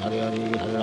[0.00, 0.75] Hare Hare Hare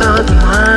[0.00, 0.67] Love mine.